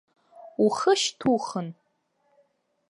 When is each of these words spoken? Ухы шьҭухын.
Ухы 0.63 0.93
шьҭухын. 1.01 1.67